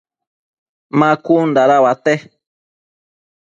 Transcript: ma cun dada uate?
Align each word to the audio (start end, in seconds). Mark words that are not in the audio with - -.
ma 0.97 1.09
cun 1.25 1.47
dada 1.55 1.77
uate? 1.83 2.13